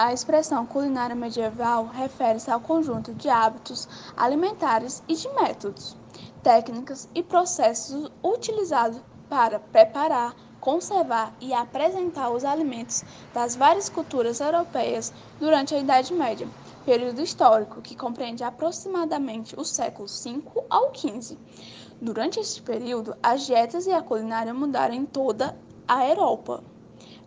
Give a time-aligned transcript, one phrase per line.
[0.00, 5.96] A expressão culinária medieval refere-se ao conjunto de hábitos alimentares e de métodos,
[6.40, 13.02] técnicas e processos utilizados para preparar, conservar e apresentar os alimentos
[13.34, 16.46] das várias culturas europeias durante a Idade Média,
[16.84, 20.40] período histórico que compreende aproximadamente os séculos V
[20.70, 21.36] ao XV.
[22.00, 25.58] Durante este período, as dietas e a culinária mudaram em toda
[25.88, 26.62] a Europa.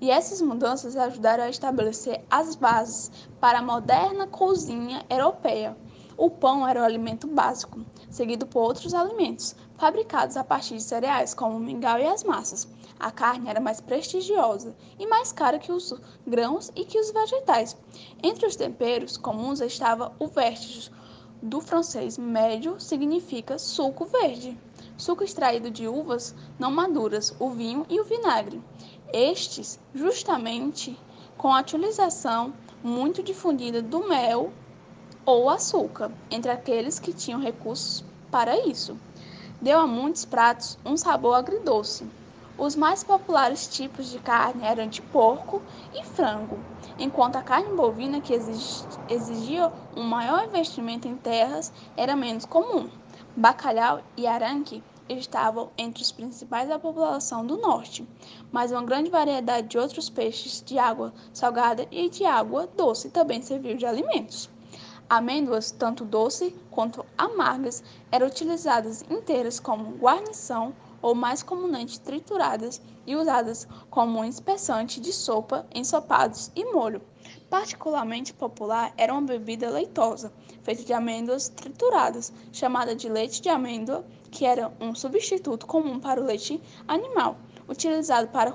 [0.00, 3.10] E essas mudanças ajudaram a estabelecer as bases
[3.40, 5.76] para a moderna cozinha europeia.
[6.16, 11.34] O pão era o alimento básico, seguido por outros alimentos, fabricados a partir de cereais,
[11.34, 12.68] como o mingau e as massas.
[12.98, 15.92] A carne era mais prestigiosa e mais cara que os
[16.24, 17.76] grãos e que os vegetais.
[18.22, 20.96] Entre os temperos comuns estava o vértigo,
[21.40, 24.58] do francês médio significa suco verde.
[24.96, 28.60] Suco extraído de uvas não maduras, o vinho e o vinagre
[29.12, 30.98] estes justamente
[31.36, 34.52] com a utilização muito difundida do mel
[35.24, 38.96] ou açúcar entre aqueles que tinham recursos para isso.
[39.60, 42.06] Deu a muitos pratos um sabor agridoce.
[42.56, 45.62] Os mais populares tipos de carne eram de porco
[45.94, 46.58] e frango,
[46.98, 48.34] enquanto a carne bovina, que
[49.08, 52.88] exigia um maior investimento em terras, era menos comum.
[53.36, 58.06] Bacalhau e aranque estavam entre os principais da população do norte,
[58.52, 63.42] mas uma grande variedade de outros peixes de água salgada e de água doce também
[63.42, 64.50] serviu de alimentos.
[65.08, 67.82] Amêndoas, tanto doce quanto amargas,
[68.12, 75.12] eram utilizadas inteiras como guarnição ou mais comumente trituradas e usadas como um espessante de
[75.12, 77.00] sopa, ensopados e molho.
[77.48, 80.30] Particularmente popular era uma bebida leitosa,
[80.62, 86.20] feita de amêndoas trituradas, chamada de leite de amêndoa, que era um substituto comum para
[86.20, 87.38] o leite animal,
[87.68, 88.52] utilizado para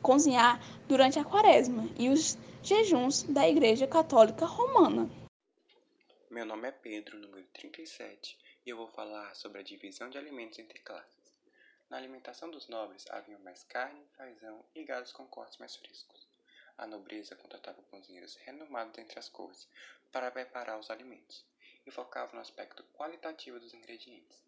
[0.00, 5.10] cozinhar durante a quaresma e os jejuns da Igreja Católica Romana.
[6.30, 10.58] Meu nome é Pedro, número 37, e eu vou falar sobre a divisão de alimentos
[10.58, 11.22] entre classes.
[11.90, 16.26] Na alimentação dos nobres havia mais carne, fazão e gados com cortes mais frescos.
[16.78, 19.68] A nobreza contratava cozinheiros renomados entre as cores
[20.10, 21.44] para preparar os alimentos
[21.86, 24.42] e focava no aspecto qualitativo dos ingredientes.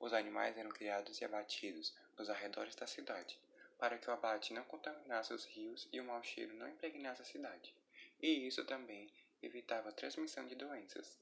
[0.00, 3.38] Os animais eram criados e abatidos nos arredores da cidade,
[3.78, 7.24] para que o abate não contaminasse os rios e o mau cheiro não impregnasse a
[7.26, 7.74] cidade.
[8.20, 9.12] E isso também
[9.42, 11.18] evitava a transmissão de doenças.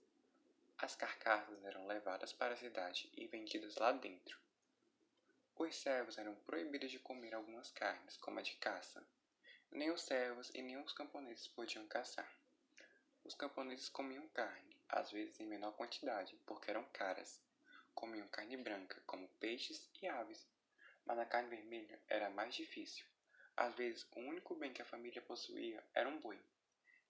[0.78, 4.38] As carcaças eram levadas para a cidade e vendidas lá dentro.
[5.56, 9.04] Os servos eram proibidos de comer algumas carnes, como a de caça,
[9.72, 12.32] nem os servos e nem os camponeses podiam caçar.
[13.24, 17.42] Os camponeses comiam carne, às vezes em menor quantidade, porque eram caras.
[17.98, 20.46] Comiam carne branca, como peixes e aves,
[21.04, 23.04] mas a carne vermelha era mais difícil.
[23.56, 26.40] Às vezes, o único bem que a família possuía era um boi.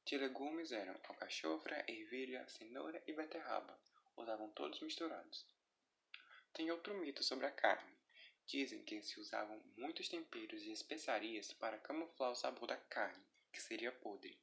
[0.06, 3.78] De legumes eram alcachofra, ervilha, cenoura e beterraba,
[4.16, 5.44] usavam todos misturados.
[6.54, 7.94] Tem outro mito sobre a carne.
[8.46, 13.22] Dizem que se usavam muitos temperos e especiarias para camuflar o sabor da carne,
[13.52, 14.40] que seria podre.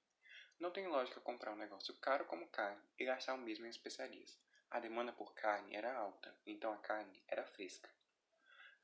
[0.60, 4.38] Não tem lógica comprar um negócio caro como carne e gastar o mesmo em especiarias.
[4.76, 7.90] A demanda por carne era alta, então a carne era fresca.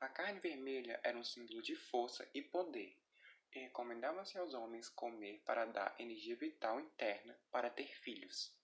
[0.00, 2.98] A carne vermelha era um símbolo de força e poder,
[3.54, 8.56] e recomendava-se aos homens comer para dar energia vital interna para ter filhos.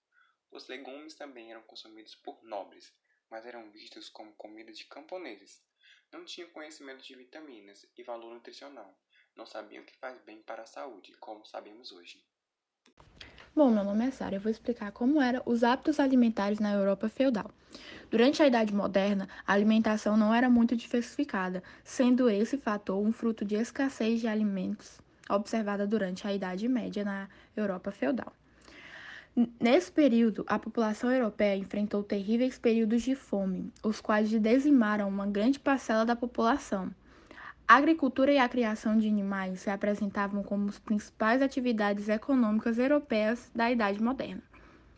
[0.49, 2.91] Os legumes também eram consumidos por nobres,
[3.29, 5.63] mas eram vistos como comida de camponeses,
[6.11, 8.99] não tinham conhecimento de vitaminas e valor nutricional.
[9.35, 12.27] Não sabiam que faz bem para a saúde, como sabemos hoje.
[13.55, 14.35] Bom, meu nome é Sara.
[14.35, 17.51] Eu vou explicar como eram os hábitos alimentares na Europa feudal.
[18.09, 23.45] Durante a Idade Moderna, a alimentação não era muito diversificada, sendo esse fator um fruto
[23.45, 24.99] de escassez de alimentos
[25.29, 28.33] observada durante a Idade Média na Europa feudal.
[29.59, 35.59] Nesse período, a população europeia enfrentou terríveis períodos de fome, os quais dizimaram uma grande
[35.59, 36.89] parcela da população.
[37.69, 43.51] A agricultura e a criação de animais se apresentavam como as principais atividades econômicas europeias
[43.53, 44.41] da Idade Moderna.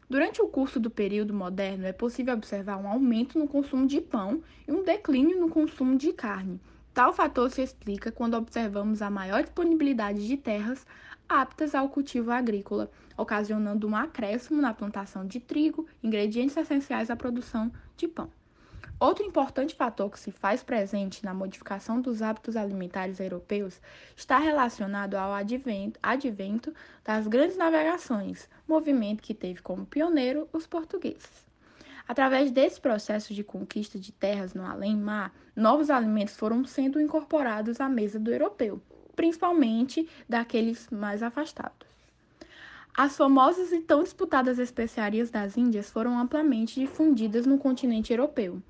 [0.09, 4.41] Durante o curso do período moderno, é possível observar um aumento no consumo de pão
[4.65, 6.61] e um declínio no consumo de carne.
[6.93, 10.87] Tal fator se explica quando observamos a maior disponibilidade de terras
[11.27, 17.69] aptas ao cultivo agrícola, ocasionando um acréscimo na plantação de trigo, ingredientes essenciais à produção
[17.97, 18.29] de pão.
[19.01, 23.81] Outro importante fator que se faz presente na modificação dos hábitos alimentares europeus
[24.15, 26.71] está relacionado ao advento, advento
[27.03, 31.47] das grandes navegações, movimento que teve como pioneiro os portugueses.
[32.07, 37.89] Através desse processo de conquista de terras no além-mar, novos alimentos foram sendo incorporados à
[37.89, 38.79] mesa do europeu,
[39.15, 41.87] principalmente daqueles mais afastados.
[42.95, 48.61] As famosas e tão disputadas especiarias das Índias foram amplamente difundidas no continente europeu.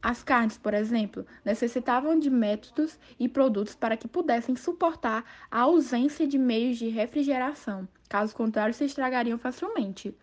[0.00, 6.26] As carnes, por exemplo, necessitavam de métodos e produtos para que pudessem suportar a ausência
[6.26, 10.14] de meios de refrigeração, caso contrário, se estragariam facilmente.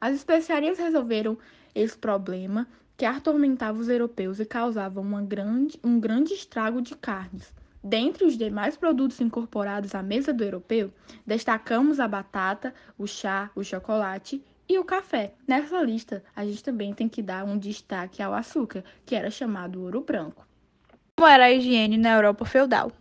[0.00, 1.36] As especiarias resolveram
[1.74, 2.66] esse problema
[2.96, 7.52] que atormentava os europeus e causava grande, um grande estrago de carnes.
[7.84, 10.90] Dentre os demais produtos incorporados à mesa do europeu,
[11.24, 15.32] destacamos a batata, o chá, o chocolate e o café.
[15.46, 19.82] Nessa lista, a gente também tem que dar um destaque ao açúcar, que era chamado
[19.82, 20.46] ouro branco.
[21.16, 22.92] Como era a higiene na Europa feudal?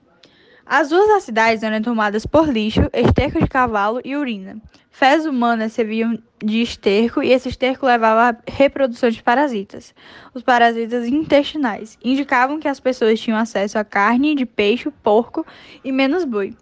[0.66, 4.60] As ruas das cidades eram tomadas por lixo, esterco de cavalo e urina.
[4.90, 9.94] Fezes humanas serviam de esterco e esse esterco levava à reprodução de parasitas.
[10.34, 15.46] Os parasitas intestinais indicavam que as pessoas tinham acesso a carne de peixe, porco
[15.84, 16.56] e menos boi.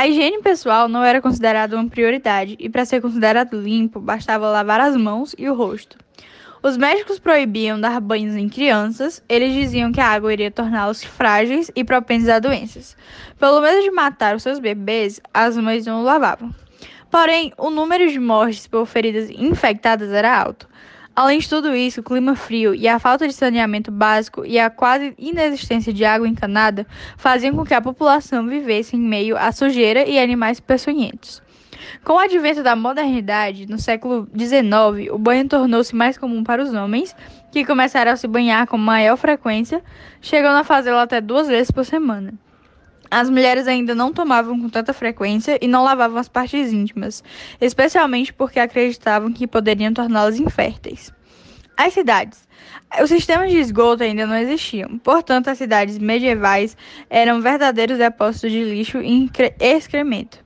[0.00, 4.80] A higiene pessoal não era considerada uma prioridade e, para ser considerado limpo, bastava lavar
[4.80, 5.98] as mãos e o rosto.
[6.62, 11.70] Os médicos proibiam dar banhos em crianças, eles diziam que a água iria torná-los frágeis
[11.76, 12.96] e propensos a doenças.
[13.38, 16.50] Pelo medo de matar os seus bebês, as mães não o lavavam.
[17.10, 20.66] Porém, o número de mortes por feridas infectadas era alto.
[21.20, 24.70] Além de tudo isso, o clima frio e a falta de saneamento básico e a
[24.70, 26.86] quase inexistência de água encanada
[27.18, 31.42] faziam com que a população vivesse em meio à sujeira e animais peçonhentos.
[32.02, 36.72] Com o advento da modernidade, no século XIX, o banho tornou-se mais comum para os
[36.72, 37.14] homens,
[37.52, 39.84] que começaram a se banhar com maior frequência,
[40.22, 42.32] chegando a fazê-lo até duas vezes por semana.
[43.10, 47.24] As mulheres ainda não tomavam com tanta frequência e não lavavam as partes íntimas,
[47.60, 51.12] especialmente porque acreditavam que poderiam torná-las inférteis.
[51.76, 52.48] As cidades.
[53.02, 56.76] Os sistemas de esgoto ainda não existiam, portanto, as cidades medievais
[57.08, 59.28] eram verdadeiros depósitos de lixo e
[59.58, 60.38] excremento.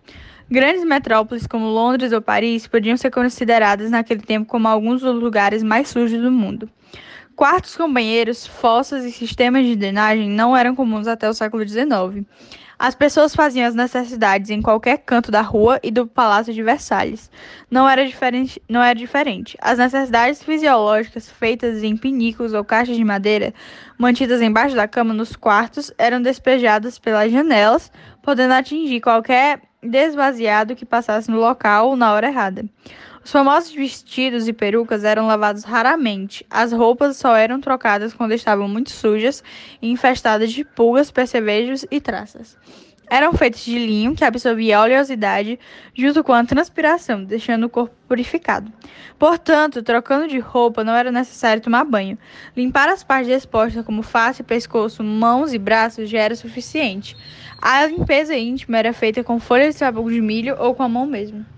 [0.50, 5.62] Grandes metrópoles como Londres ou Paris podiam ser consideradas naquele tempo como alguns dos lugares
[5.62, 6.70] mais sujos do mundo.
[7.36, 12.25] Quartos com banheiros, fossas e sistemas de drenagem não eram comuns até o século XIX.
[12.78, 17.28] As pessoas faziam as necessidades em qualquer canto da rua e do Palácio de Versalhes.
[17.69, 18.62] Não era diferente.
[18.69, 19.56] Não era diferente.
[19.60, 23.52] As necessidades fisiológicas feitas em pinículos ou caixas de madeira,
[23.98, 27.90] mantidas embaixo da cama nos quartos, eram despejadas pelas janelas,
[28.22, 32.64] podendo atingir qualquer desvaziado que passasse no local na hora errada.
[33.25, 36.44] Os famosos vestidos e perucas eram lavados raramente.
[36.50, 39.43] As roupas só eram trocadas quando estavam muito sujas
[39.81, 42.59] e infestadas de pulgas, percevejos e traças.
[43.09, 45.59] Eram feitos de linho que absorvia a oleosidade
[45.94, 48.71] junto com a transpiração, deixando o corpo purificado.
[49.19, 52.19] Portanto, trocando de roupa não era necessário tomar banho.
[52.55, 57.17] Limpar as partes expostas, como face, pescoço, mãos e braços, já era suficiente.
[57.61, 61.06] A limpeza íntima era feita com folha de sabão de milho ou com a mão
[61.06, 61.53] mesmo.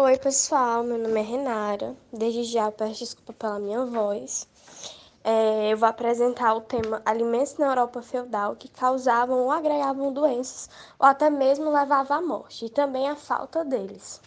[0.00, 1.96] Oi, pessoal, meu nome é Renara.
[2.12, 4.46] Desde já peço desculpa pela minha voz.
[5.24, 10.70] É, eu vou apresentar o tema alimentos na Europa feudal que causavam ou agregavam doenças
[11.00, 14.20] ou até mesmo levavam à morte, e também a falta deles.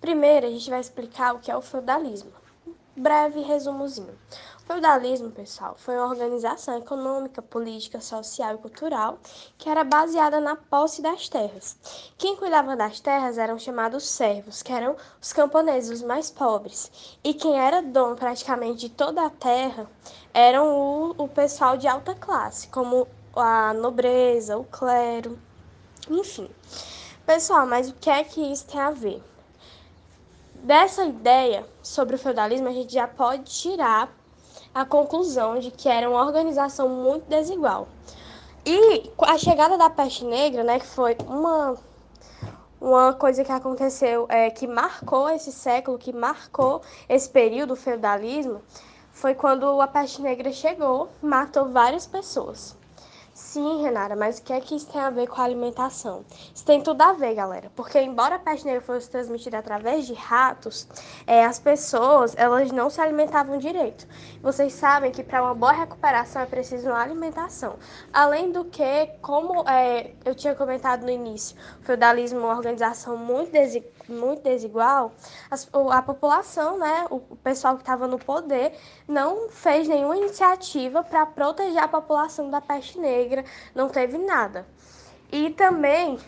[0.00, 2.32] Primeiro, a gente vai explicar o que é o feudalismo.
[2.98, 4.18] Breve resumozinho.
[4.66, 9.18] Feudalismo, pessoal, foi uma organização econômica, política, social e cultural
[9.58, 11.76] que era baseada na posse das terras.
[12.16, 16.90] Quem cuidava das terras eram chamados servos, que eram os camponeses, os mais pobres.
[17.22, 19.86] E quem era dono praticamente de toda a terra
[20.32, 25.38] eram o, o pessoal de alta classe, como a nobreza, o clero,
[26.08, 26.48] enfim.
[27.26, 29.22] Pessoal, mas o que é que isso tem a ver?
[30.66, 34.12] Dessa ideia sobre o feudalismo, a gente já pode tirar
[34.74, 37.86] a conclusão de que era uma organização muito desigual.
[38.64, 41.76] E a chegada da peste negra, né, que foi uma,
[42.80, 48.60] uma coisa que aconteceu, é, que marcou esse século, que marcou esse período do feudalismo,
[49.12, 52.75] foi quando a peste negra chegou, matou várias pessoas.
[53.36, 56.24] Sim, Renara, mas o que é que isso tem a ver com a alimentação?
[56.54, 60.14] Isso tem tudo a ver, galera, porque embora a peste negra fosse transmitida através de
[60.14, 60.88] ratos,
[61.26, 64.08] é, as pessoas elas não se alimentavam direito.
[64.40, 67.76] Vocês sabem que para uma boa recuperação é preciso uma alimentação.
[68.10, 73.18] Além do que, como é, eu tinha comentado no início, o feudalismo é uma organização
[73.18, 75.12] muito desigual muito desigual,
[75.50, 78.72] a, a população, né, o, o pessoal que estava no poder,
[79.06, 83.44] não fez nenhuma iniciativa para proteger a população da peste negra,
[83.74, 84.66] não teve nada.
[85.30, 86.18] E também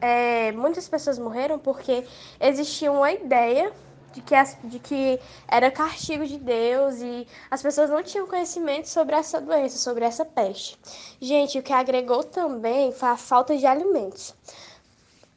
[0.00, 2.04] é, muitas pessoas morreram porque
[2.40, 3.72] existia uma ideia
[4.12, 8.88] de que, as, de que era castigo de Deus e as pessoas não tinham conhecimento
[8.88, 10.78] sobre essa doença, sobre essa peste.
[11.20, 14.34] Gente, o que agregou também foi a falta de alimentos.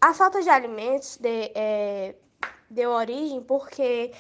[0.04, 2.14] A falta de alimentos de, é,
[2.70, 4.12] deu origem porque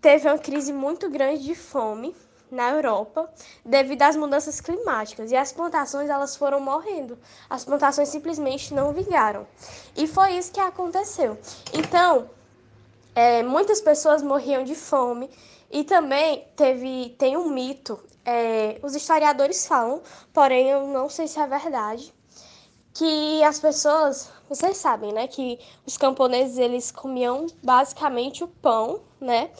[0.00, 2.16] teve uma crise muito grande de fome
[2.50, 3.32] na Europa
[3.64, 7.16] devido às mudanças climáticas e as plantações elas foram morrendo.
[7.48, 9.46] As plantações simplesmente não vingaram.
[9.96, 11.38] E foi isso que aconteceu.
[11.72, 12.28] Então,
[13.14, 15.30] é, muitas pessoas morriam de fome
[15.70, 18.00] e também teve tem um mito.
[18.24, 22.12] É, os historiadores falam, porém eu não sei se é verdade,
[22.92, 29.50] que as pessoas, vocês sabem, né, que os camponeses eles comiam basicamente o pão, né?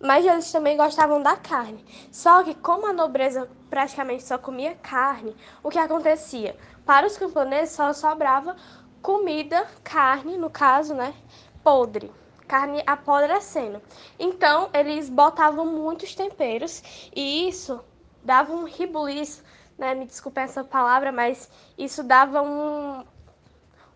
[0.00, 1.84] mas eles também gostavam da carne.
[2.10, 6.56] Só que, como a nobreza praticamente só comia carne, o que acontecia?
[6.84, 8.56] Para os camponeses só sobrava
[9.02, 11.14] comida, carne, no caso, né,
[11.62, 12.12] podre,
[12.46, 13.82] carne apodrecendo.
[14.18, 16.82] Então, eles botavam muitos temperos
[17.14, 17.80] e isso
[18.24, 19.42] dava um ribuliço,
[19.78, 23.04] né, me desculpe essa palavra, mas isso dava um,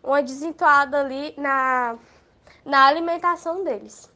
[0.03, 1.97] uma desentoada ali na,
[2.65, 4.12] na alimentação deles.